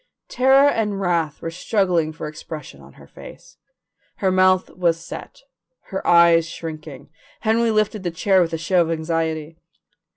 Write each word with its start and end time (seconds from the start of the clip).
Terror 0.29 0.67
and 0.67 0.99
wrath 0.99 1.43
were 1.43 1.51
struggling 1.51 2.11
for 2.11 2.27
expression 2.27 2.81
on 2.81 2.93
her 2.93 3.05
face. 3.05 3.57
Her 4.15 4.31
mouth 4.31 4.71
was 4.71 4.99
set, 4.99 5.43
her 5.91 6.01
eyes 6.07 6.49
shrinking. 6.49 7.11
Henry 7.41 7.69
lifted 7.69 8.01
the 8.01 8.09
chair 8.09 8.41
with 8.41 8.51
a 8.51 8.57
show 8.57 8.81
of 8.81 8.89
anxiety. 8.89 9.59